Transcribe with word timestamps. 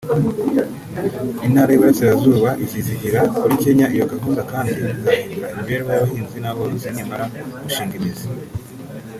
Intara 1.45 1.69
y’Iburasirazuba 1.71 2.49
izizigira 2.63 3.19
kuri 3.37 3.53
Kenya 3.63 3.87
iyo 3.95 4.05
gahunda 4.13 4.41
kandi 4.51 4.71
izahindura 4.73 5.47
imibereho 5.51 5.89
y’abahinzi 5.91 6.37
n’aborozi 6.39 6.87
nimara 6.95 7.25
gushinga 7.63 7.93
imizi 7.99 8.27